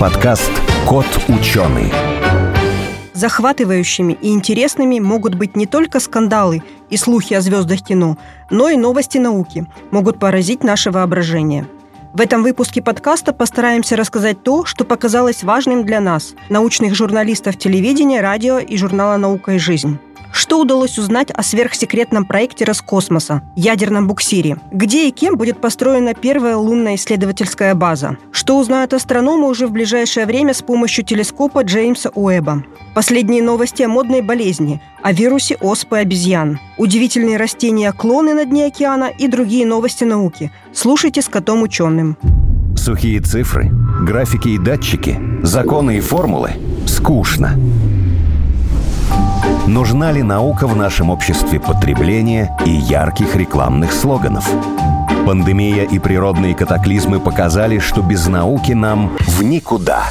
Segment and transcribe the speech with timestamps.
[0.00, 0.50] подкаст
[0.88, 1.92] «Кот ученый».
[3.12, 8.16] Захватывающими и интересными могут быть не только скандалы и слухи о звездах кино,
[8.48, 11.66] но и новости науки могут поразить наше воображение.
[12.14, 18.22] В этом выпуске подкаста постараемся рассказать то, что показалось важным для нас, научных журналистов телевидения,
[18.22, 19.98] радио и журнала «Наука и жизнь».
[20.32, 24.58] Что удалось узнать о сверхсекретном проекте Роскосмоса– ядерном буксире?
[24.70, 28.16] Где и кем будет построена первая лунная исследовательская база?
[28.30, 32.64] Что узнают астрономы уже в ближайшее время с помощью телескопа Джеймса Уэба?
[32.94, 39.28] Последние новости о модной болезни, о вирусе оспы обезьян, удивительные растения-клоны на дне океана и
[39.28, 40.52] другие новости науки.
[40.72, 42.16] Слушайте с котом ученым.
[42.76, 43.70] Сухие цифры,
[44.02, 46.52] графики и датчики, законы и формулы–
[46.86, 47.56] скучно.
[49.66, 54.50] Нужна ли наука в нашем обществе потребления и ярких рекламных слоганов?
[55.26, 60.04] Пандемия и природные катаклизмы показали, что без науки нам в никуда.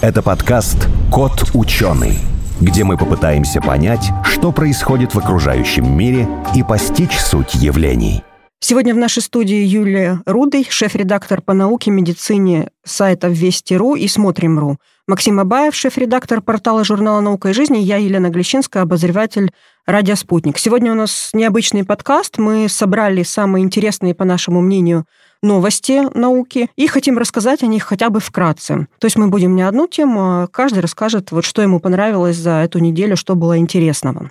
[0.00, 2.18] Это подкаст «Кот ученый»,
[2.60, 8.24] где мы попытаемся понять, что происходит в окружающем мире и постичь суть явлений.
[8.62, 14.78] Сегодня в нашей студии Юлия Рудый, шеф-редактор по науке, медицине сайта Вести.ру и Смотрим.ру.
[15.10, 19.50] Максим Абаев, шеф-редактор портала журнала «Наука и жизнь», я Елена Глещинская, обозреватель
[19.84, 20.56] «Радио Спутник».
[20.56, 22.38] Сегодня у нас необычный подкаст.
[22.38, 25.06] Мы собрали самые интересные, по нашему мнению,
[25.42, 28.86] новости науки и хотим рассказать о них хотя бы вкратце.
[29.00, 32.62] То есть мы будем не одну тему, а каждый расскажет, вот что ему понравилось за
[32.62, 34.30] эту неделю, что было интересного.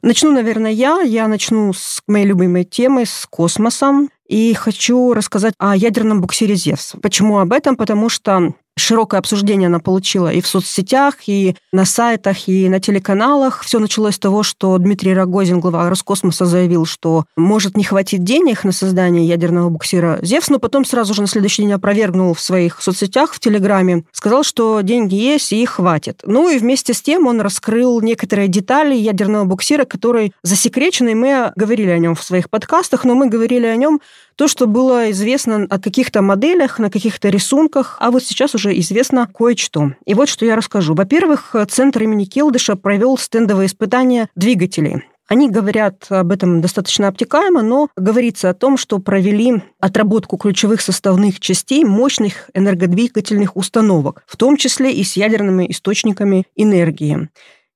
[0.00, 1.02] Начну, наверное, я.
[1.02, 4.08] Я начну с моей любимой темы, с космосом.
[4.26, 6.94] И хочу рассказать о ядерном буксире «Зевс».
[7.02, 7.76] Почему об этом?
[7.76, 13.62] Потому что Широкое обсуждение она получила и в соцсетях, и на сайтах, и на телеканалах.
[13.62, 18.64] Все началось с того, что Дмитрий Рогозин, глава Роскосмоса, заявил, что может не хватить денег
[18.64, 22.82] на создание ядерного буксира «Зевс», но потом сразу же на следующий день опровергнул в своих
[22.82, 26.22] соцсетях, в Телеграме, сказал, что деньги есть и хватит.
[26.24, 31.52] Ну и вместе с тем он раскрыл некоторые детали ядерного буксира, который засекречен, и мы
[31.54, 34.00] говорили о нем в своих подкастах, но мы говорили о нем
[34.36, 39.26] то, что было известно о каких-то моделях, на каких-то рисунках, а вот сейчас уже известно
[39.26, 39.92] кое-что.
[40.04, 40.94] И вот что я расскажу.
[40.94, 45.04] Во-первых, Центр имени Келдыша провел стендовые испытания двигателей.
[45.26, 51.40] Они говорят об этом достаточно обтекаемо, но говорится о том, что провели отработку ключевых составных
[51.40, 57.28] частей мощных энергодвигательных установок, в том числе и с ядерными источниками энергии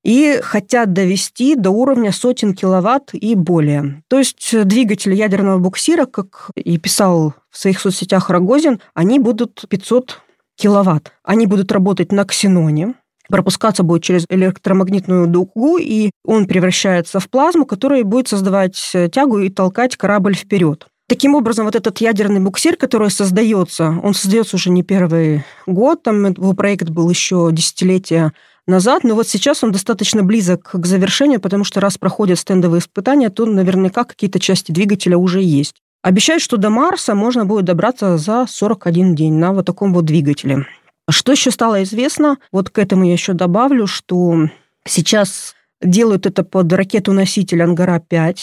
[0.03, 4.01] и хотят довести до уровня сотен киловатт и более.
[4.07, 10.21] То есть двигатели ядерного буксира, как и писал в своих соцсетях Рогозин, они будут 500
[10.59, 11.13] киловатт.
[11.23, 12.95] Они будут работать на ксеноне,
[13.29, 18.75] пропускаться будет через электромагнитную дугу, и он превращается в плазму, которая будет создавать
[19.11, 20.87] тягу и толкать корабль вперед.
[21.07, 26.23] Таким образом, вот этот ядерный буксир, который создается, он создается уже не первый год, там
[26.25, 28.31] его проект был еще десятилетия
[28.67, 33.29] назад, но вот сейчас он достаточно близок к завершению, потому что раз проходят стендовые испытания,
[33.29, 35.73] то наверняка какие-то части двигателя уже есть.
[36.01, 40.65] Обещают, что до Марса можно будет добраться за 41 день на вот таком вот двигателе.
[41.09, 42.37] Что еще стало известно?
[42.51, 44.47] Вот к этому я еще добавлю, что
[44.85, 48.37] сейчас делают это под ракету-носитель «Ангара-5»,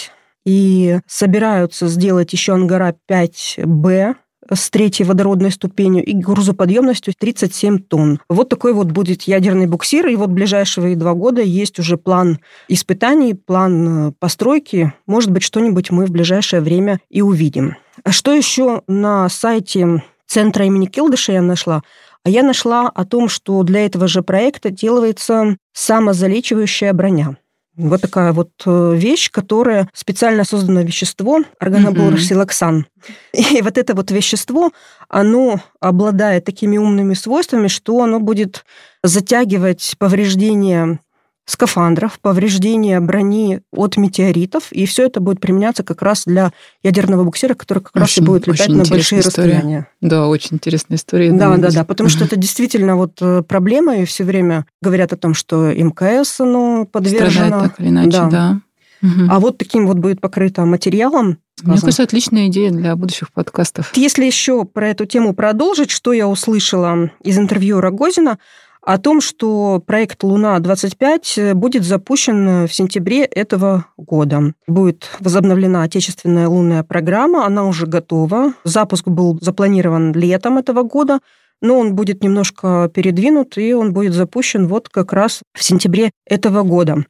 [0.45, 4.15] и собираются сделать еще «Ангара-5Б»,
[4.53, 8.21] с третьей водородной ступенью и грузоподъемностью 37 тонн.
[8.29, 13.35] Вот такой вот будет ядерный буксир, и вот ближайшие два года есть уже план испытаний,
[13.35, 14.93] план э, постройки.
[15.07, 17.77] Может быть, что-нибудь мы в ближайшее время и увидим.
[18.05, 21.83] А что еще на сайте центра имени Килдыша я нашла?
[22.25, 27.37] А я нашла о том, что для этого же проекта делается самозалечивающая броня.
[27.77, 32.87] Вот такая вот э, вещь, которая специально создано вещество, органоборсилоксан.
[33.35, 34.73] И вот это вот вещество,
[35.09, 38.65] оно обладает такими умными свойствами, что оно будет
[39.03, 41.01] затягивать повреждения
[41.47, 46.53] скафандров, повреждения брони от метеоритов, и все это будет применяться как раз для
[46.83, 49.53] ядерного буксира, который как очень, раз и будет летать на большие история.
[49.53, 49.89] расстояния.
[50.01, 51.31] Да, очень интересная история.
[51.31, 55.13] Да, думаю, да, да, потому что это действительно вот э, проблема, и все время говорят
[55.13, 57.31] о том, что МКС, оно подвержено.
[57.31, 58.29] Страдает так или иначе, да.
[58.29, 58.61] да.
[59.03, 59.31] Угу.
[59.31, 61.39] А вот таким вот будет покрыто материалом.
[61.63, 63.93] Мне кажется, отличная идея для будущих подкастов.
[63.95, 68.39] Если еще про эту тему продолжить, что я услышала из интервью Рогозина,
[68.87, 74.55] о том, что проект «Луна-25» будет запущен в сентябре этого года.
[74.69, 78.53] Будет возобновлена отечественная лунная программа, она уже готова.
[78.63, 81.19] Запуск был запланирован летом этого года,
[81.61, 86.63] но он будет немножко передвинут, и он будет запущен вот как раз в сентябре этого
[86.63, 87.05] года.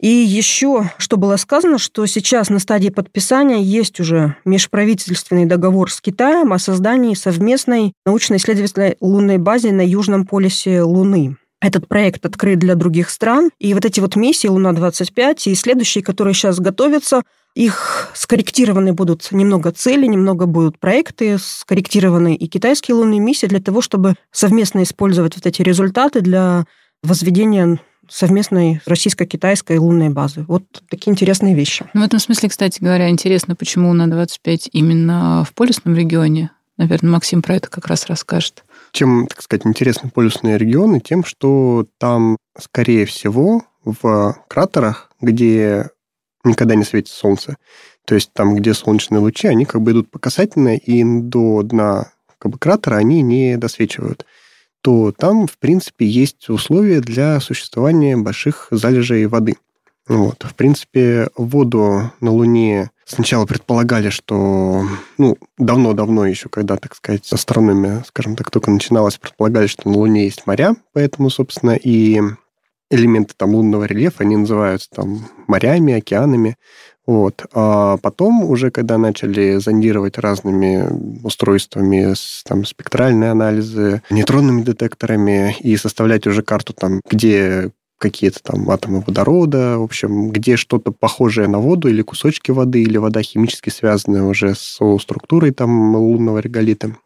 [0.00, 6.00] И еще, что было сказано, что сейчас на стадии подписания есть уже межправительственный договор с
[6.02, 11.36] Китаем о создании совместной научно-исследовательской лунной базы на южном полюсе Луны.
[11.62, 13.50] Этот проект открыт для других стран.
[13.58, 17.22] И вот эти вот миссии «Луна-25» и следующие, которые сейчас готовятся,
[17.54, 23.80] их скорректированы будут немного цели, немного будут проекты, скорректированы и китайские лунные миссии для того,
[23.80, 26.66] чтобы совместно использовать вот эти результаты для
[27.02, 30.44] возведения совместной российско-китайской лунной базы.
[30.48, 31.86] Вот такие интересные вещи.
[31.94, 36.50] Ну, в этом смысле, кстати говоря, интересно, почему на 25 именно в полюсном регионе.
[36.76, 38.64] Наверное, Максим про это как раз расскажет.
[38.92, 41.00] Чем, так сказать, интересны полюсные регионы?
[41.00, 45.90] Тем, что там, скорее всего, в кратерах, где
[46.44, 47.56] никогда не светит солнце,
[48.04, 52.12] то есть там, где солнечные лучи, они как бы идут по касательной, и до дна
[52.38, 54.26] как бы, кратера они не досвечивают
[54.86, 59.56] то там, в принципе, есть условия для существования больших залежей воды.
[60.06, 60.44] Вот.
[60.44, 64.84] В принципе, воду на Луне сначала предполагали, что,
[65.18, 70.26] ну, давно-давно еще, когда, так сказать, астрономия, скажем так, только начиналась, предполагали, что на Луне
[70.26, 72.20] есть моря, поэтому, собственно, и
[72.88, 76.54] элементы там лунного рельефа, они называются там морями, океанами.
[77.06, 77.46] Вот.
[77.52, 80.88] А потом, уже когда начали зондировать разными
[81.24, 82.14] устройствами,
[82.44, 89.78] там, спектральные анализы, нейтронными детекторами, и составлять уже карту, там, где какие-то там атомы водорода,
[89.78, 94.54] в общем, где что-то похожее на воду или кусочки воды, или вода химически связанная уже
[94.54, 96.96] с структурой там лунного реголита.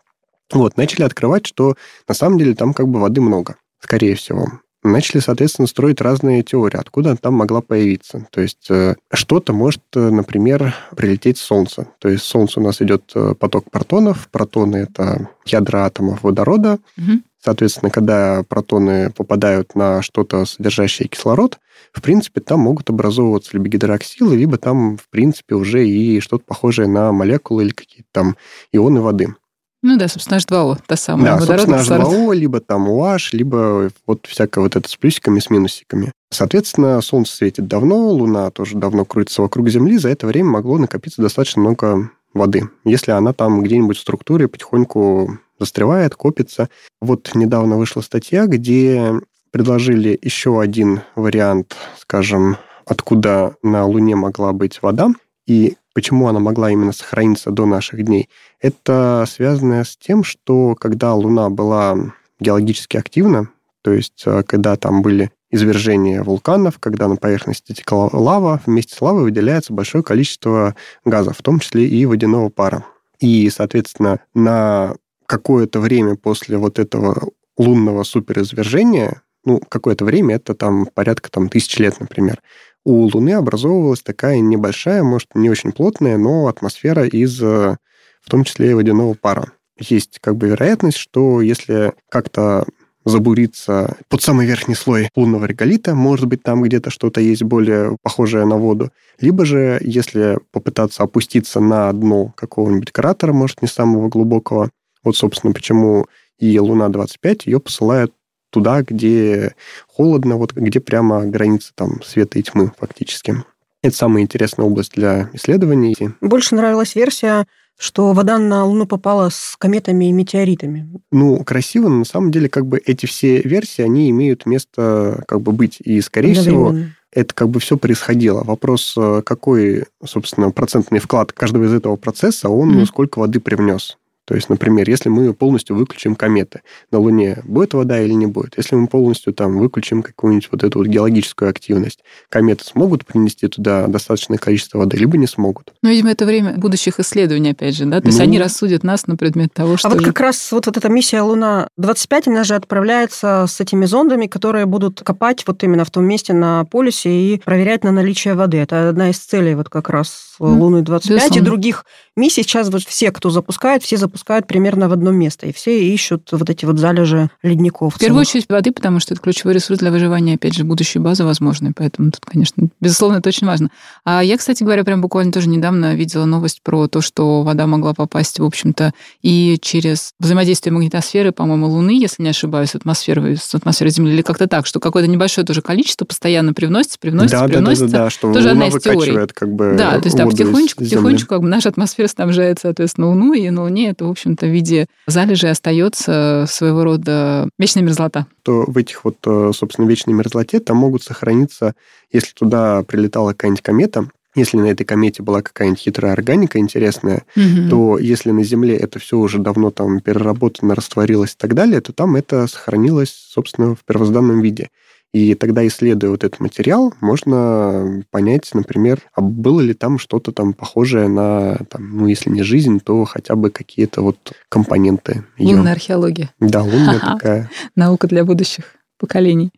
[0.53, 1.77] Вот, начали открывать, что
[2.09, 4.49] на самом деле там как бы воды много, скорее всего
[4.83, 8.27] начали, соответственно, строить разные теории, откуда она там могла появиться.
[8.31, 11.89] То есть э, что-то может, э, например, прилететь с Солнца.
[11.99, 14.29] То есть с Солнца у нас идет э, поток протонов.
[14.31, 16.79] Протоны— это ядра атомов водорода.
[16.97, 17.21] Угу.
[17.43, 21.59] Соответственно, когда протоны попадают на что-то, содержащее кислород,
[21.93, 26.87] в принципе, там могут образовываться либо гидроксилы, либо там, в принципе, уже и что-то похожее
[26.87, 28.37] на молекулы или какие-то там
[28.73, 29.35] ионы воды.
[29.83, 31.39] Ну да, собственно, H2O, та самая.
[31.39, 36.13] Да, собственно, H2O, либо там OH, либо вот всякое вот это с плюсиками, с минусиками.
[36.31, 41.23] Соответственно, Солнце светит давно, Луна тоже давно крутится вокруг Земли, за это время могло накопиться
[41.23, 42.69] достаточно много воды.
[42.85, 46.69] Если она там где-нибудь в структуре потихоньку застревает, копится.
[47.01, 49.15] Вот недавно вышла статья, где
[49.51, 52.57] предложили еще один вариант, скажем,
[52.87, 55.11] откуда на Луне могла быть вода.
[55.47, 58.29] И почему она могла именно сохраниться до наших дней,
[58.61, 61.97] это связано с тем, что когда Луна была
[62.41, 63.49] геологически активна,
[63.83, 69.01] то есть э, когда там были извержения вулканов, когда на поверхности текла лава, вместе с
[69.01, 72.85] лавой выделяется большое количество газов, в том числе и водяного пара.
[73.19, 74.95] И, соответственно, на
[75.27, 81.79] какое-то время после вот этого лунного суперизвержения, ну, какое-то время, это там порядка там, тысяч
[81.79, 82.41] лет, например,
[82.85, 87.77] у Луны образовывалась такая небольшая, может, не очень плотная, но атмосфера из, э,
[88.21, 89.53] в том числе и водяного пара.
[89.79, 92.67] Есть как бы вероятность, что если как-то
[93.05, 98.45] забуриться под самый верхний слой лунного реголита, может быть, там где-то что-то есть более похожее
[98.45, 98.91] на воду.
[99.19, 104.71] Либо же, если попытаться опуститься на дно какого-нибудь кратера, может, не самого глубокого,
[105.03, 106.07] вот, собственно, почему
[106.39, 108.13] и Луна-25, ее посылают
[108.51, 109.55] туда, где
[109.87, 113.45] холодно, вот где прямо граница там света и тьмы фактически.
[113.83, 115.97] Это самая интересная область для исследований.
[116.21, 117.47] Больше нравилась версия,
[117.79, 120.87] что вода на Луну попала с кометами и метеоритами.
[121.11, 125.41] Ну, красиво, но на самом деле как бы эти все версии, они имеют место как
[125.41, 125.79] бы быть.
[125.81, 126.75] И, скорее всего,
[127.11, 128.45] это как бы все происходило.
[128.45, 132.87] Вопрос, э, какой, собственно, процентный вклад каждого из этого процесса, он mm-hmm.
[132.87, 133.97] сколько воды привнес.
[134.31, 136.61] То есть, например, если мы полностью выключим кометы
[136.93, 138.57] на Луне, будет вода или не будет?
[138.57, 143.89] Если мы полностью там выключим какую-нибудь вот эту вот геологическую активность, кометы смогут принести туда
[143.89, 145.73] достаточное количество воды, либо не смогут?
[145.83, 148.01] Ну, видимо, это время будущих исследований, опять же, да?
[148.01, 148.23] То есть ну...
[148.25, 149.89] они рассудят нас на предмет того, что...
[149.89, 154.29] А вот как раз вот, вот эта миссия Луна-25, она же отправляется с этими зондами,
[154.29, 158.59] которые будут копать вот именно в том месте на полюсе и проверять на наличие воды.
[158.59, 161.85] Это одна из целей вот как раз Луны-25 и других
[162.17, 162.43] миссий.
[162.43, 166.49] Сейчас вот все, кто запускает, все запускают примерно в одно место, и все ищут вот
[166.49, 167.95] эти вот залежи ледников.
[167.95, 171.25] В первую очередь воды, потому что это ключевой ресурс для выживания, опять же, будущей базы
[171.25, 173.71] возможной, поэтому тут, конечно, безусловно, это очень важно.
[174.05, 177.95] А я, кстати говоря, прям буквально тоже недавно видела новость про то, что вода могла
[177.95, 178.93] попасть, в общем-то,
[179.23, 184.23] и через взаимодействие магнитосферы, по-моему, Луны, если не ошибаюсь, в атмосферу, с атмосферой Земли, или
[184.23, 187.87] как-то так, что какое-то небольшое тоже количество постоянно привносится, привносится, да, привносится.
[187.87, 189.27] Да, да, да, что тоже Луна одна из теорий.
[189.33, 193.33] как бы Да, то есть, да, потихонечку, потихонечку как бы наша атмосфера снабжает, соответственно, Луну,
[193.33, 198.27] и на Луне это, в общем-то, в виде залежи остается своего рода вечная мерзлота.
[198.43, 201.75] То в этих вот, э, собственно, вечной мерзлоте там могут сохраниться,
[202.13, 207.69] если туда прилетала какая-нибудь комета, если на этой комете была какая-нибудь хитрая органика интересная, угу.
[207.69, 211.93] то если на Земле это все уже давно там переработано, растворилось и так далее, то
[211.93, 214.71] там это сохранилось, собственно, в первозданном виде.
[215.13, 220.53] И тогда, исследуя вот этот материал, можно понять, например, а было ли там что-то там
[220.53, 225.25] похожее на, там, ну, если не жизнь, то хотя бы какие-то вот компоненты.
[225.39, 226.31] Лунная археология.
[226.39, 227.51] Да, лунная такая.
[227.75, 229.51] Наука для будущих поколений.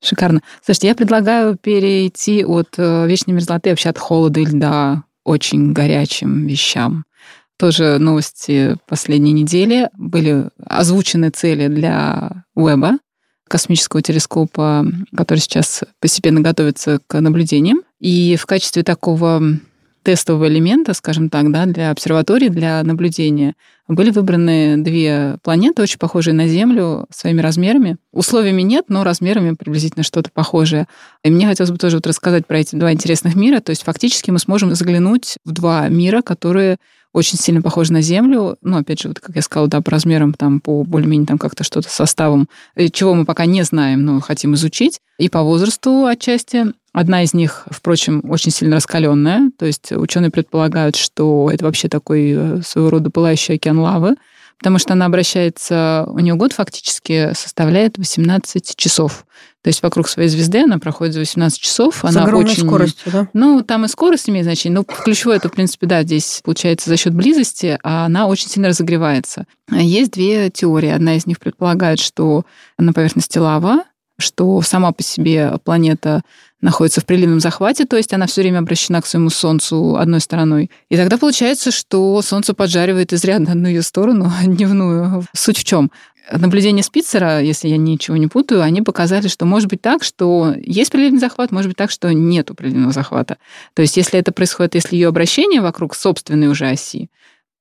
[0.00, 0.40] Шикарно.
[0.64, 6.46] Слушайте, я предлагаю перейти от э, вечной мерзлоты, вообще от холода и льда, очень горячим
[6.46, 7.04] вещам.
[7.56, 9.88] Тоже новости последней недели.
[9.96, 12.98] Были озвучены цели для Уэба,
[13.52, 14.82] космического телескопа,
[15.14, 17.82] который сейчас постепенно готовится к наблюдениям.
[18.00, 19.42] И в качестве такого
[20.02, 23.52] тестового элемента, скажем так, да, для обсерватории, для наблюдения,
[23.88, 27.98] были выбраны две планеты, очень похожие на Землю своими размерами.
[28.10, 30.86] Условиями нет, но размерами приблизительно что-то похожее.
[31.22, 33.60] И мне хотелось бы тоже вот рассказать про эти два интересных мира.
[33.60, 36.78] То есть фактически мы сможем заглянуть в два мира, которые
[37.12, 38.56] очень сильно похожи на Землю.
[38.62, 41.64] Ну, опять же, вот как я сказала, да, по размерам, там, по более-менее там как-то
[41.64, 45.00] что-то составом, э, чего мы пока не знаем, но хотим изучить.
[45.18, 46.72] И по возрасту отчасти.
[46.92, 49.50] Одна из них, впрочем, очень сильно раскаленная.
[49.58, 54.16] То есть ученые предполагают, что это вообще такой э, своего рода пылающий океан лавы,
[54.62, 59.26] потому что она обращается, у нее год фактически составляет 18 часов.
[59.60, 61.96] То есть вокруг своей звезды она проходит за 18 часов.
[61.96, 62.64] С она огромной очень...
[62.64, 63.28] скоростью, да?
[63.32, 64.78] Ну, там и скорость имеет значение.
[64.78, 68.68] Но ключевое это, в принципе, да, здесь получается за счет близости, а она очень сильно
[68.68, 69.46] разогревается.
[69.68, 70.90] Есть две теории.
[70.90, 72.44] Одна из них предполагает, что
[72.78, 73.82] на поверхности лава,
[74.16, 76.22] что сама по себе планета
[76.62, 80.70] находится в приливном захвате, то есть она все время обращена к своему Солнцу одной стороной.
[80.88, 85.26] И тогда получается, что Солнце поджаривает изрядно одну ее сторону, дневную.
[85.34, 85.90] Суть в чем?
[86.30, 90.92] Наблюдения Спицера, если я ничего не путаю, они показали, что может быть так, что есть
[90.92, 93.38] приливный захват, может быть так, что нет приливного захвата.
[93.74, 97.10] То есть если это происходит, если ее обращение вокруг собственной уже оси,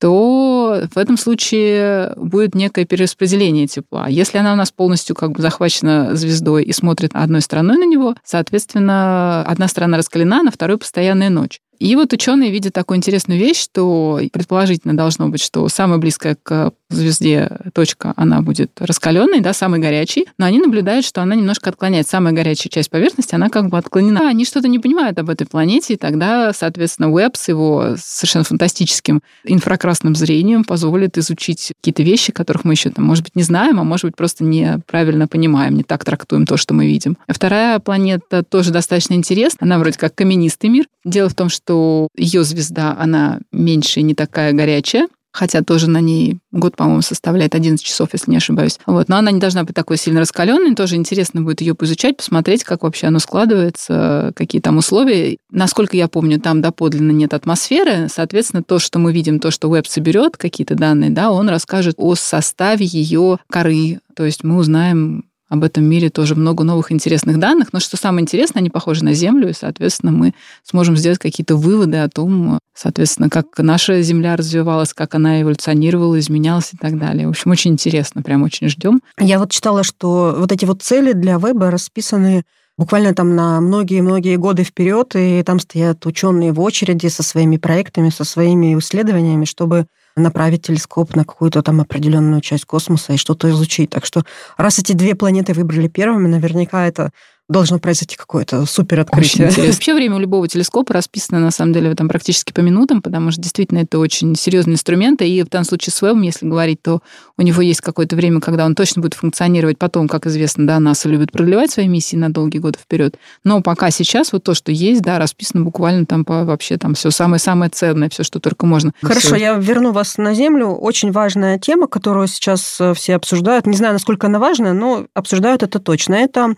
[0.01, 4.07] то в этом случае будет некое перераспределение тепла.
[4.07, 8.15] Если она у нас полностью как бы захвачена звездой и смотрит одной стороной на него,
[8.23, 11.61] соответственно, одна сторона раскалена, на второй постоянная ночь.
[11.81, 16.73] И вот ученые видят такую интересную вещь, что предположительно должно быть, что самая близкая к
[16.89, 22.07] звезде точка, она будет раскаленной, да, самой горячей, но они наблюдают, что она немножко отклоняет.
[22.07, 24.29] Самая горячая часть поверхности, она как бы отклонена.
[24.29, 29.23] Они что-то не понимают об этой планете, и тогда, соответственно, Уэбб с его совершенно фантастическим
[29.43, 33.83] инфракрасным зрением позволит изучить какие-то вещи, которых мы еще, там, может быть, не знаем, а
[33.83, 37.17] может быть, просто неправильно понимаем, не так трактуем то, что мы видим.
[37.27, 39.59] Вторая планета тоже достаточно интересна.
[39.61, 40.85] Она вроде как каменистый мир.
[41.03, 46.39] Дело в том, что ее звезда, она меньше, не такая горячая, хотя тоже на ней
[46.51, 48.79] год, по-моему, составляет 11 часов, если не ошибаюсь.
[48.85, 49.09] Вот.
[49.09, 52.83] Но она не должна быть такой сильно раскаленной, тоже интересно будет ее поизучать, посмотреть, как
[52.83, 55.37] вообще оно складывается, какие там условия.
[55.49, 59.87] Насколько я помню, там доподлинно нет атмосферы, соответственно, то, что мы видим, то, что веб
[59.87, 65.65] соберет, какие-то данные, да, он расскажет о составе ее коры, то есть мы узнаем об
[65.65, 67.73] этом мире тоже много новых интересных данных.
[67.73, 71.97] Но что самое интересное, они похожи на Землю, и, соответственно, мы сможем сделать какие-то выводы
[71.97, 77.27] о том, соответственно, как наша Земля развивалась, как она эволюционировала, изменялась и так далее.
[77.27, 79.01] В общем, очень интересно, прям очень ждем.
[79.19, 82.43] Я вот читала, что вот эти вот цели для веба расписаны
[82.77, 88.09] буквально там на многие-многие годы вперед, и там стоят ученые в очереди со своими проектами,
[88.09, 93.89] со своими исследованиями, чтобы направить телескоп на какую-то там определенную часть космоса и что-то изучить.
[93.89, 94.23] Так что
[94.57, 97.11] раз эти две планеты выбрали первыми, наверняка это
[97.51, 99.49] должно произойти какое-то супер открытие.
[99.49, 103.41] Вообще время у любого телескопа расписано, на самом деле, там практически по минутам, потому что
[103.41, 105.21] действительно это очень серьезный инструмент.
[105.21, 107.01] И в данном случае с Вебом, если говорить, то
[107.37, 109.77] у него есть какое-то время, когда он точно будет функционировать.
[109.77, 113.17] Потом, как известно, да, НАСА любит продлевать свои миссии на долгие годы вперед.
[113.43, 117.11] Но пока сейчас вот то, что есть, да, расписано буквально там по вообще там все
[117.11, 118.93] самое-самое ценное, все, что только можно.
[119.01, 120.67] Хорошо, я верну вас на Землю.
[120.67, 123.67] Очень важная тема, которую сейчас э, все обсуждают.
[123.67, 126.15] Не знаю, насколько она важная, но обсуждают это точно.
[126.15, 126.55] Это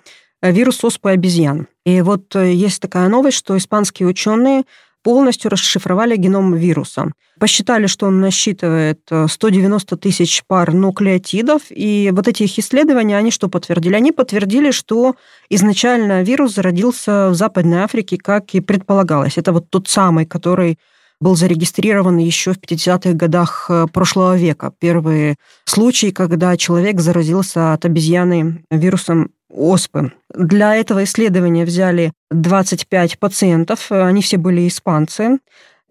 [0.51, 1.67] вирус оспы обезьян.
[1.85, 4.63] И вот э, есть такая новость, что испанские ученые
[5.01, 7.12] полностью расшифровали геном вируса.
[7.39, 13.31] Посчитали, что он насчитывает 190 э, тысяч пар нуклеотидов, и вот эти их исследования, они
[13.31, 13.95] что подтвердили?
[13.95, 15.15] Они подтвердили, что
[15.50, 19.38] изначально вирус зародился в Западной Африке, как и предполагалось.
[19.38, 20.77] Это вот тот самый, который
[21.19, 24.73] был зарегистрирован еще в 50-х годах прошлого века.
[24.77, 30.12] Первые случаи, когда человек заразился от обезьяны вирусом оспы.
[30.33, 35.39] Для этого исследования взяли 25 пациентов, они все были испанцы.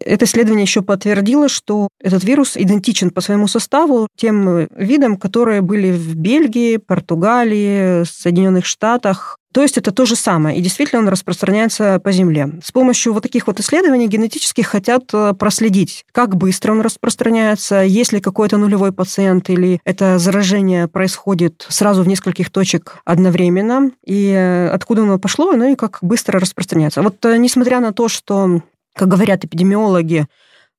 [0.05, 5.93] Это исследование еще подтвердило, что этот вирус идентичен по своему составу тем видам, которые были
[5.93, 12.01] в Бельгии, Португалии, Соединенных Штатах, то есть это то же самое, и действительно он распространяется
[12.01, 12.53] по Земле.
[12.65, 18.13] С помощью вот таких вот исследований генетически хотят э, проследить, как быстро он распространяется, есть
[18.13, 24.69] ли какой-то нулевой пациент, или это заражение происходит сразу в нескольких точек одновременно, и э,
[24.69, 27.03] откуда оно пошло, ну и как быстро распространяется.
[27.03, 28.63] Вот э, несмотря на то, что,
[28.95, 30.27] как говорят эпидемиологи,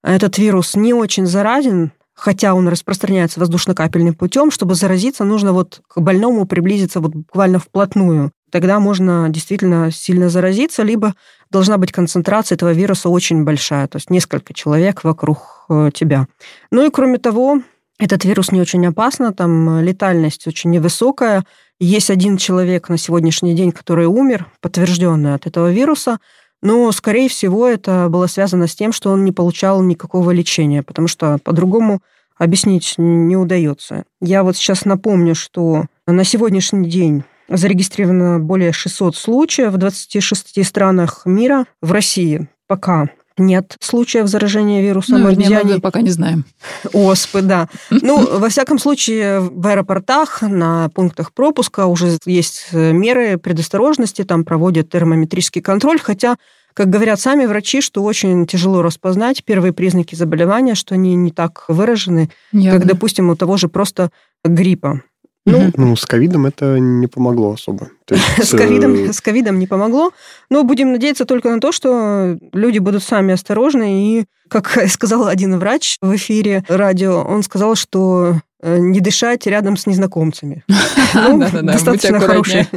[0.03, 6.00] этот вирус не очень заразен, хотя он распространяется воздушно-капельным путем, чтобы заразиться, нужно вот к
[6.00, 11.16] больному приблизиться вот буквально вплотную тогда можно действительно сильно заразиться, либо
[11.50, 16.28] должна быть концентрация этого вируса очень большая, то есть несколько человек вокруг э, тебя.
[16.70, 17.64] Ну и кроме того,
[17.98, 21.46] этот вирус не очень опасно, там летальность очень невысокая.
[21.80, 26.20] Есть один человек на сегодняшний день, который умер, подтвержденный от этого вируса,
[26.62, 31.08] но, скорее всего, это было связано с тем, что он не получал никакого лечения, потому
[31.08, 32.02] что по-другому
[32.38, 34.04] объяснить не удается.
[34.22, 37.24] Я вот сейчас напомню, что на сегодняшний день
[37.56, 41.66] Зарегистрировано более 600 случаев в 26 странах мира.
[41.82, 45.80] В России пока нет случаев заражения вирусом ну, обезьяний.
[45.82, 46.46] пока не знаем.
[46.94, 47.70] Оспы, да.
[47.90, 54.90] Ну, во всяком случае, в аэропортах, на пунктах пропуска уже есть меры предосторожности, там проводят
[54.90, 56.38] термометрический контроль, хотя
[56.74, 61.66] как говорят сами врачи, что очень тяжело распознать первые признаки заболевания, что они не так
[61.68, 62.80] выражены, Явно.
[62.80, 64.10] как, допустим, у того же просто
[64.44, 65.02] гриппа.
[65.46, 67.90] Ну, ну, с ковидом это не помогло особо.
[68.10, 70.12] есть, с, ковидом, э, с ковидом не помогло,
[70.50, 74.20] но будем надеяться только на то, что люди будут сами осторожны.
[74.20, 79.76] И, как сказал один врач в эфире радио, он сказал, что э, не дышать рядом
[79.76, 80.64] с незнакомцами.
[81.16, 82.68] Ну, достаточно хороший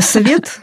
[0.00, 0.60] совет.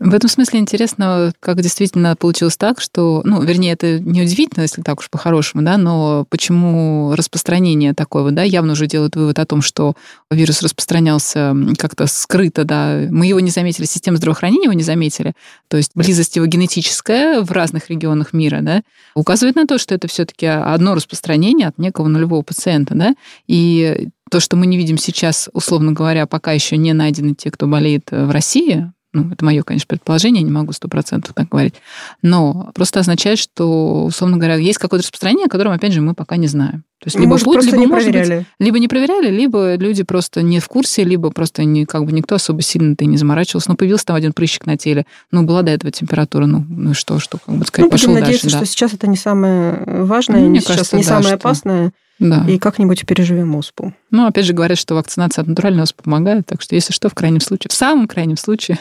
[0.00, 4.82] В этом смысле интересно, как действительно получилось так, что, ну, вернее, это не удивительно, если
[4.82, 9.62] так уж по-хорошему, да, но почему распространение такое, да, явно уже делают вывод о том,
[9.62, 9.94] что
[10.30, 15.34] вирус распространялся как-то скрыто, да, мы его не заметили, система здравоохранения его не заметили,
[15.68, 18.82] то есть близость его генетическая в разных регионах мира, да,
[19.14, 23.14] указывает на то, что это все-таки одно распространение от некого нулевого пациента, да,
[23.46, 27.68] и то, что мы не видим сейчас, условно говоря, пока еще не найдены те, кто
[27.68, 31.74] болеет в России, ну, это мое, конечно, предположение, не могу сто процентов так говорить.
[32.20, 36.36] Но просто означает, что, условно говоря, есть какое-то распространение, о котором, опять же, мы пока
[36.36, 36.84] не знаем.
[36.98, 38.38] То есть либо может, будет, либо не может проверяли.
[38.38, 42.12] быть, либо не проверяли, либо люди просто не в курсе, либо просто не, как бы
[42.12, 43.70] никто особо сильно ты не заморачивался.
[43.70, 47.20] Ну, появился там один прыщик на теле, ну, была до этого температура, ну, ну что,
[47.20, 48.20] что, как бы сказать, ну, пошел дальше.
[48.22, 48.56] надеяться, да.
[48.56, 51.34] что сейчас это не самое важное, ну, не сейчас кажется, не да, самое что...
[51.36, 51.92] опасное.
[52.18, 52.44] Да.
[52.48, 53.92] И как-нибудь переживем оспу.
[54.10, 57.14] Ну, опять же, говорят, что вакцинация от натуральной оспы помогает, так что, если что, в
[57.14, 58.78] крайнем случае, в самом крайнем случае,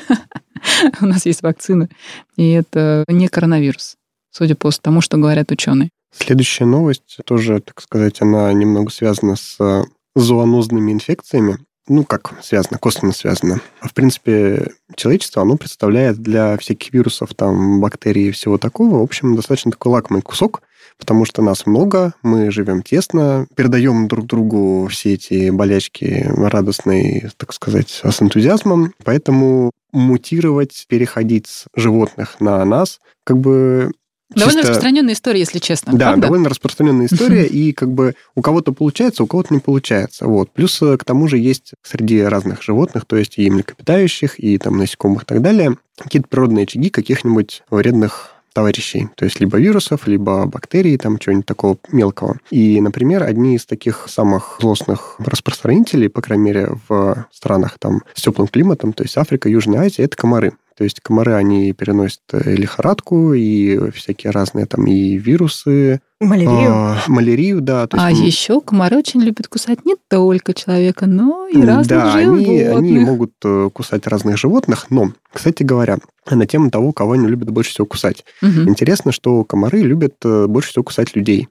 [1.01, 1.89] у нас есть вакцина,
[2.37, 3.95] и это не коронавирус,
[4.31, 5.89] судя по тому, что говорят ученые.
[6.15, 9.83] Следующая новость тоже, так сказать, она немного связана с э,
[10.15, 11.57] зоонозными инфекциями.
[11.87, 13.59] Ну, как связано, косвенно связано.
[13.81, 19.35] В принципе, человечество, оно представляет для всяких вирусов, там, бактерий и всего такого, в общем,
[19.35, 20.61] достаточно такой лакомый кусок,
[20.97, 27.53] потому что нас много, мы живем тесно, передаем друг другу все эти болячки радостные, так
[27.53, 33.91] сказать, с энтузиазмом, поэтому мутировать, переходить с животных на нас, как бы
[34.35, 34.69] Довольно чисто...
[34.69, 35.93] распространенная история, если честно.
[35.93, 36.21] Да, правда?
[36.21, 40.27] довольно распространенная история, и как бы у кого-то получается, у кого-то не получается.
[40.27, 40.51] Вот.
[40.51, 44.77] Плюс э, к тому же есть среди разных животных, то есть и млекопитающих, и там
[44.77, 50.45] насекомых и так далее, какие-то природные очаги каких-нибудь вредных товарищей, то есть либо вирусов, либо
[50.45, 52.37] бактерий, там чего-нибудь такого мелкого.
[52.49, 58.21] И, например, одни из таких самых злостных распространителей, по крайней мере, в странах там с
[58.21, 60.53] теплым климатом, то есть Африка, Южная Азия, это комары.
[60.75, 66.01] То есть комары, они переносят э, лихорадку и всякие разные там и вирусы.
[66.19, 66.71] Малярию.
[66.71, 67.87] А, малярию, да.
[67.87, 72.11] То есть, а еще комары очень любят кусать не только человека, но и разных да,
[72.11, 72.47] животных.
[72.47, 75.97] Они, они могут э, кусать разных животных, но, кстати говоря,
[76.29, 78.23] на тему того, кого они любят больше всего кусать.
[78.41, 78.69] Угу.
[78.69, 81.49] Интересно, что комары любят э, больше всего кусать людей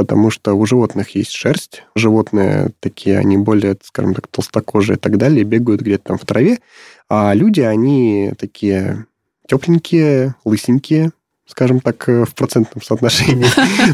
[0.00, 1.82] потому что у животных есть шерсть.
[1.94, 6.60] Животные такие, они более, скажем так, толстокожие и так далее, бегают где-то там в траве,
[7.10, 9.04] а люди, они такие
[9.46, 11.10] тепленькие, лысенькие,
[11.44, 13.44] скажем так, э, в процентном соотношении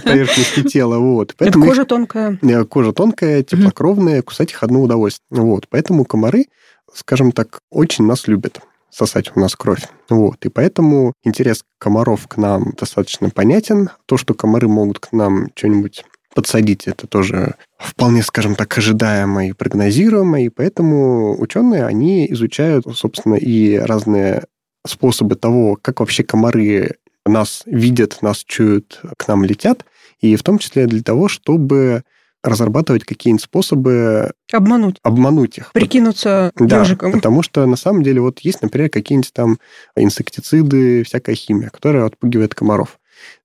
[0.05, 0.99] поверхности тела.
[0.99, 1.35] Вот.
[1.37, 2.39] Поэтому Это кожа тонкая.
[2.41, 5.43] Э, кожа тонкая, теплокровная, кусать их одно удовольствие.
[5.43, 5.67] Вот.
[5.69, 6.47] Поэтому комары,
[6.95, 8.61] скажем так, очень нас любят
[8.97, 9.87] сосать у нас кровь.
[10.09, 10.45] Вот.
[10.47, 13.91] И поэтому интерес комаров к нам достаточно понятен.
[14.07, 16.05] То, что комары могут к нам что-нибудь
[16.35, 23.35] подсадить, это тоже вполне, скажем так, ожидаемо и прогнозируемо, и поэтому ученые, они изучают, собственно,
[23.35, 24.45] и разные
[24.87, 29.85] способы того, как вообще комары нас видят, нас чуют, к нам летят,
[30.21, 32.03] и в том числе для того, чтобы
[32.47, 35.73] разрабатывать какие-нибудь способы обмануть, обмануть их.
[35.73, 37.13] Прикинуться да, ежиком.
[37.13, 39.59] потому что на самом деле вот есть, например, какие-нибудь там
[39.97, 42.99] инсектициды, всякая химия, которая отпугивает комаров.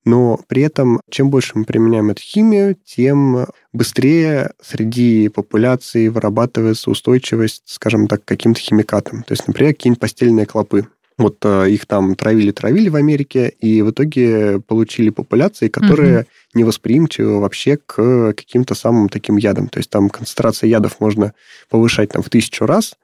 [0.03, 7.63] Но при этом, чем больше мы применяем эту химию, тем быстрее среди популяции вырабатывается устойчивость,
[7.65, 9.23] скажем так, к каким-то химикатам.
[9.23, 10.87] То есть, например, какие-нибудь постельные клопы.
[11.21, 16.27] Вот э, их там травили-травили в Америке, и в итоге получили популяции, которые угу.
[16.55, 19.69] невосприимчивы вообще к каким-то самым таким ядам.
[19.69, 21.33] То есть там концентрация ядов можно
[21.69, 22.95] повышать там в тысячу раз,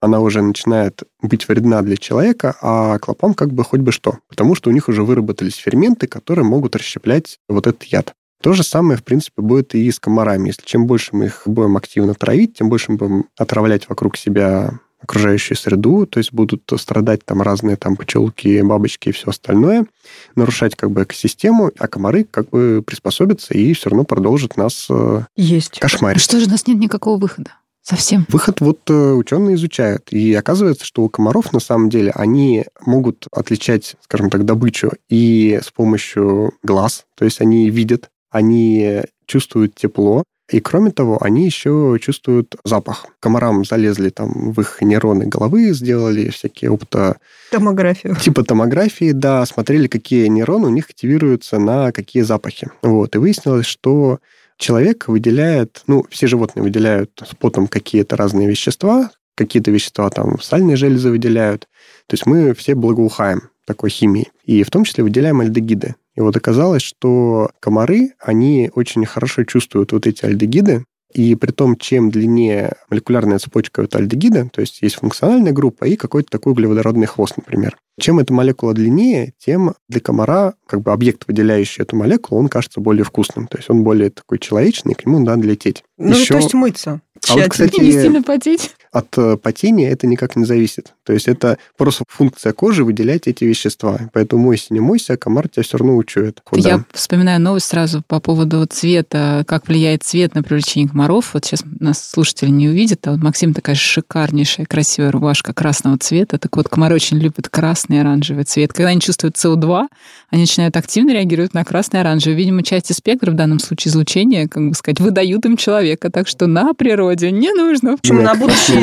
[0.00, 4.54] она уже начинает быть вредна для человека, а клопам как бы хоть бы что, потому
[4.54, 8.14] что у них уже выработались ферменты, которые могут расщеплять вот этот яд.
[8.42, 10.48] То же самое, в принципе, будет и с комарами.
[10.48, 14.78] Если чем больше мы их будем активно травить, тем больше мы будем отравлять вокруг себя
[15.00, 19.86] окружающую среду, то есть будут страдать там разные там пчелки, бабочки и все остальное,
[20.34, 25.22] нарушать как бы экосистему, а комары как бы приспособятся и все равно продолжат нас э,
[25.36, 25.78] Есть.
[25.78, 26.22] кошмарить.
[26.22, 27.52] Что же, у нас нет никакого выхода?
[27.82, 28.26] Совсем.
[28.30, 30.12] Выход вот э, ученые изучают.
[30.12, 35.60] И оказывается, что у комаров на самом деле они могут отличать, скажем так, добычу и
[35.62, 37.04] с помощью глаз.
[37.14, 43.06] То есть они видят, они чувствуют тепло, и кроме того, они еще чувствуют запах.
[43.18, 47.16] Комарам залезли там в их нейроны головы, сделали всякие опыта...
[47.50, 48.14] Томографию.
[48.14, 52.70] Типа томографии, да, смотрели, какие нейроны у них активируются на какие запахи.
[52.82, 53.16] Вот.
[53.16, 54.20] И выяснилось, что
[54.56, 60.76] человек выделяет, ну, все животные выделяют с потом какие-то разные вещества, какие-то вещества там сальные
[60.76, 61.62] железы выделяют.
[62.06, 64.28] То есть мы все благоухаем такой химией.
[64.44, 65.96] И в том числе выделяем альдегиды.
[66.16, 71.76] И вот оказалось, что комары, они очень хорошо чувствуют вот эти альдегиды, и при том,
[71.76, 77.06] чем длиннее молекулярная цепочка вот альдегида, то есть есть функциональная группа и какой-то такой углеводородный
[77.06, 77.76] хвост, например.
[77.98, 82.80] Чем эта молекула длиннее, тем для комара как бы объект, выделяющий эту молекулу, он кажется
[82.80, 83.46] более вкусным.
[83.46, 85.84] То есть он более такой человечный, к нему надо лететь.
[85.96, 86.34] Ну, Еще...
[86.34, 87.00] то есть мыться.
[87.28, 88.74] А вот, кстати, не сильно потеть.
[88.96, 90.94] От э, потения это никак не зависит.
[91.04, 94.00] То есть это просто функция кожи выделять эти вещества.
[94.14, 96.40] Поэтому мойся, не мойся, а комар тебя все равно учует.
[96.44, 96.66] Куда?
[96.66, 101.34] Я вспоминаю новость сразу по поводу цвета, как влияет цвет на привлечение комаров.
[101.34, 106.38] Вот сейчас нас слушатели не увидят, а вот Максим такая шикарнейшая, красивая рубашка красного цвета.
[106.38, 108.72] Так вот, комары очень любят красный и оранжевый цвет.
[108.72, 109.88] Когда они чувствуют СО2,
[110.30, 112.38] они начинают активно реагировать на красный и оранжевый.
[112.38, 116.10] Видимо, части спектра, в данном случае излучения, как бы сказать, выдают им человека.
[116.10, 117.92] Так что на природе не нужно.
[117.92, 118.34] В общем, на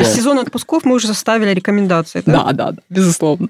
[0.04, 2.22] будущий сезон отпусков мы уже составили рекомендации.
[2.24, 3.48] Да, да, да, безусловно.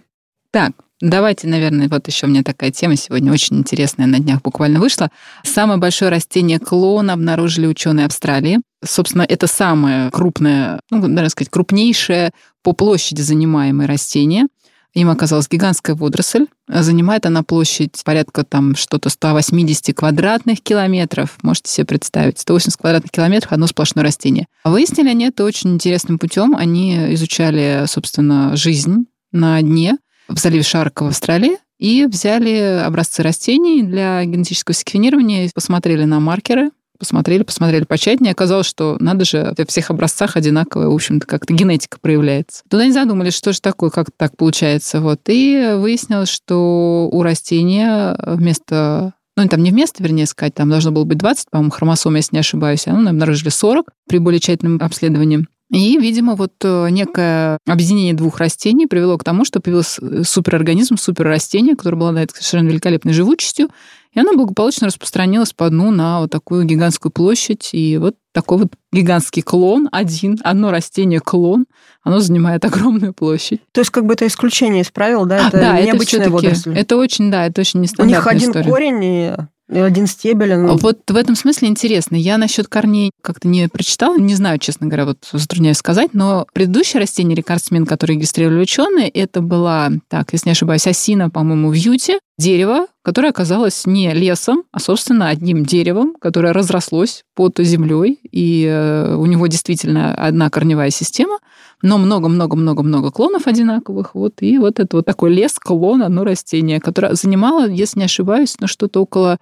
[0.51, 4.81] Так, Давайте, наверное, вот еще у меня такая тема сегодня очень интересная, на днях буквально
[4.81, 5.11] вышла.
[5.43, 8.61] Самое большое растение клон обнаружили ученые Австралии.
[8.83, 12.31] Собственно, это самое крупное, ну, наверное сказать, крупнейшее
[12.63, 14.47] по площади занимаемое растение.
[14.95, 16.47] Им оказалась гигантская водоросль.
[16.69, 21.37] Занимает она площадь порядка там что-то 180 квадратных километров.
[21.43, 22.39] Можете себе представить.
[22.39, 24.47] 180 квадратных километров одно сплошное растение.
[24.65, 26.55] Выяснили они это очень интересным путем.
[26.57, 33.83] Они изучали, собственно, жизнь на дне в заливе Шарка в Австралии и взяли образцы растений
[33.83, 39.91] для генетического секвенирования, посмотрели на маркеры, посмотрели, посмотрели початнее, оказалось, что надо же, во всех
[39.91, 42.63] образцах одинаковая, в общем-то, как-то генетика проявляется.
[42.69, 45.01] Туда не задумались, что же такое, как так получается.
[45.01, 45.21] Вот.
[45.29, 51.05] И выяснилось, что у растения вместо ну, там не вместо, вернее сказать, там должно было
[51.05, 55.47] быть 20, по-моему, хромосом, если не ошибаюсь, а ну, обнаружили 40 при более тщательном обследовании.
[55.75, 60.97] И, видимо, вот э, некое объединение двух растений привело к тому, что появился э, суперорганизм,
[60.97, 63.71] суперрастение, которое обладает совершенно великолепной живучестью,
[64.13, 67.71] и оно благополучно распространилось по дну на вот такую гигантскую площадь.
[67.73, 71.67] И вот такой вот гигантский клон, один, одно растение клон,
[72.05, 73.61] оно занимает огромную площадь.
[73.73, 75.49] То есть как бы это исключение из правил, да?
[75.49, 76.79] Это да, необычная это водоросль.
[76.79, 78.71] Это очень, да, это очень нестандартная У них один история.
[78.71, 79.33] корень, и
[79.81, 80.57] один стебель.
[80.57, 80.77] Ну...
[80.77, 82.17] Вот в этом смысле интересно.
[82.17, 87.01] Я насчет корней как-то не прочитала, не знаю, честно говоря, вот затрудняюсь сказать, но предыдущее
[87.01, 92.19] растение рекордсмен, которое регистрировали ученые, это была, так, если не ошибаюсь, осина, по-моему, в Юте,
[92.39, 99.15] дерево, которое оказалось не лесом, а, собственно, одним деревом, которое разрослось под землей, и э,
[99.15, 101.39] у него действительно одна корневая система,
[101.83, 107.15] но много-много-много-много клонов одинаковых, вот, и вот это вот такой лес, клон, одно растение, которое
[107.15, 109.39] занимало, если не ошибаюсь, ну, что-то около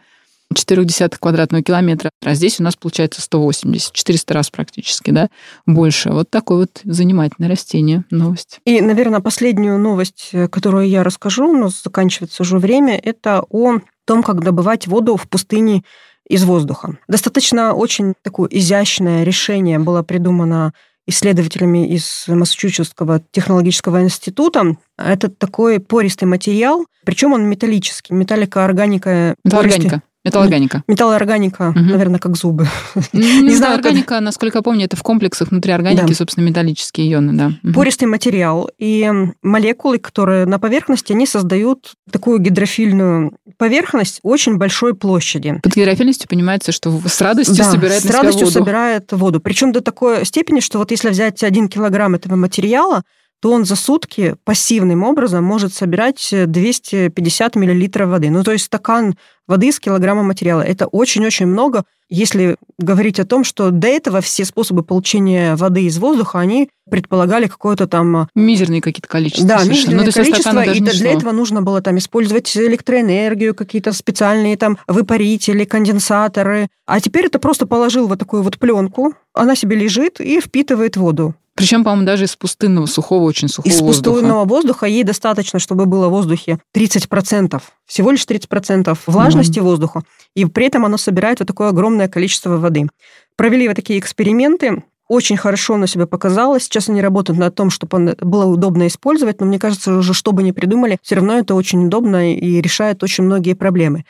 [0.52, 5.28] 0,4 квадратного километра, а здесь у нас получается 180, 400 раз практически, да,
[5.66, 6.10] больше.
[6.10, 8.60] Вот такое вот занимательное растение, новость.
[8.64, 14.22] И, наверное, последнюю новость, э, которую я расскажу, но заканчивается уже время, это о том,
[14.22, 15.82] как добывать воду в пустыне
[16.28, 16.98] из воздуха.
[17.08, 20.72] Достаточно очень такое изящное решение было придумано
[21.06, 24.76] исследователями из Массачусетского технологического института.
[24.96, 28.14] Это такой пористый материал, причем он металлический.
[28.14, 29.34] Металлика органика.
[29.44, 29.84] Металлорганика.
[29.84, 30.02] Металлорганика.
[30.24, 31.80] Металлоорганика, угу.
[31.80, 32.68] наверное, как зубы.
[33.12, 36.14] Не знаю, органика, насколько я помню, это в комплексах внутри органики, да.
[36.14, 37.52] собственно, металлические ионы, да.
[37.64, 37.72] Угу.
[37.74, 38.70] Пористый материал.
[38.78, 39.10] И
[39.42, 45.58] молекулы, которые на поверхности, они создают такую гидрофильную поверхность очень большой площади.
[45.62, 48.58] Под гидрофильностью понимается, что с радостью да, собирает с радостью воду.
[48.58, 49.40] собирает воду.
[49.40, 53.02] Причем до такой степени, что вот если взять один килограмм этого материала,
[53.42, 58.30] то он за сутки пассивным образом может собирать 250 миллилитров воды.
[58.30, 59.16] Ну, то есть стакан
[59.48, 60.62] воды с килограммом материала.
[60.62, 65.98] Это очень-очень много, если говорить о том, что до этого все способы получения воды из
[65.98, 68.16] воздуха, они предполагали какое-то там...
[68.16, 69.48] А, мизерные какие-то количества.
[69.48, 74.78] Да, мизерное ну, количество, и для этого нужно было там использовать электроэнергию, какие-то специальные там
[74.86, 76.68] выпарители, конденсаторы.
[76.86, 81.34] А теперь это просто положил вот такую вот пленку, она себе лежит и впитывает воду.
[81.54, 84.10] Причем, по-моему, даже из пустынного, сухого, очень сухого из воздуха.
[84.10, 89.62] Из пустынного воздуха ей достаточно, чтобы было в воздухе 30%, всего лишь 30% влажности mm-hmm.
[89.62, 90.02] воздуха,
[90.34, 92.88] и при этом оно собирает вот такое огромное количество воды.
[93.36, 96.64] Провели вот такие эксперименты, очень хорошо на себя показалось.
[96.64, 100.42] Сейчас они работают над том, чтобы было удобно использовать, но мне кажется, уже что бы
[100.42, 104.06] ни придумали, все равно это очень удобно и решает очень многие проблемы.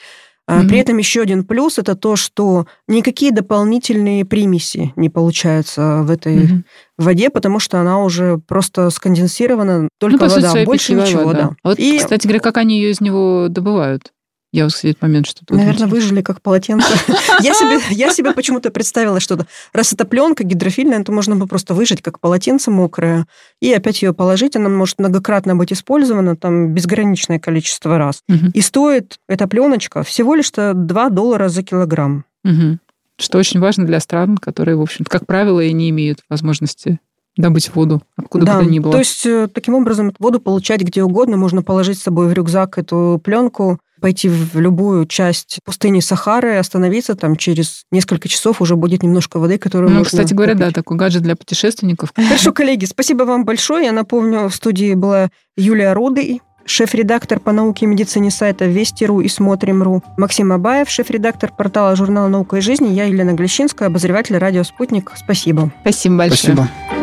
[0.60, 0.68] Mm-hmm.
[0.68, 6.38] При этом еще один плюс это то, что никакие дополнительные примеси не получаются в этой
[6.38, 6.62] mm-hmm.
[6.98, 11.42] воде, потому что она уже просто сконденсирована, только ну, вода, больше ничего, вода.
[11.42, 11.50] да.
[11.64, 11.98] Вот, и...
[11.98, 14.12] кстати говоря, как они ее из него добывают?
[14.52, 15.54] Я вот, кстати, момент что-то...
[15.54, 16.86] Наверное, выжили как полотенце.
[17.40, 19.46] я себе, я себе почему-то представила что-то.
[19.72, 23.26] Раз это пленка гидрофильная, то можно бы просто выжать как полотенце мокрое
[23.60, 24.54] и опять ее положить.
[24.54, 28.20] Она может многократно быть использована там безграничное количество раз.
[28.28, 28.50] Угу.
[28.52, 32.26] И стоит эта пленочка всего лишь 2 доллара за килограмм.
[32.44, 32.78] Угу.
[33.18, 37.00] Что очень важно для стран, которые, в общем как правило, и не имеют возможности
[37.36, 38.92] добыть воду, откуда да, бы то ни было.
[38.92, 41.38] То есть, э, таким образом, воду получать где угодно.
[41.38, 47.14] Можно положить с собой в рюкзак эту пленку, пойти в любую часть пустыни Сахары, остановиться
[47.14, 50.98] там через несколько часов уже будет немножко воды, которую ну, можно кстати говоря, да, такой
[50.98, 52.12] гаджет для путешественников.
[52.14, 53.86] Хорошо, коллеги, спасибо вам большое.
[53.86, 59.28] Я напомню, в студии была Юлия Рудый, шеф-редактор по науке и медицине сайта Вести.ру и
[59.28, 65.12] Смотрим.ру, Максим Абаев, шеф-редактор портала журнала «Наука и жизнь», я Елена Глещинская, обозреватель радио «Спутник».
[65.16, 65.72] Спасибо.
[65.82, 66.54] Спасибо большое.
[66.54, 67.01] Спасибо.